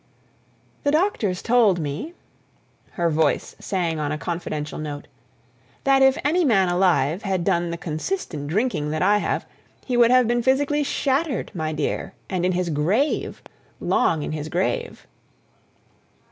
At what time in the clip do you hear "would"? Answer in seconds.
9.95-10.09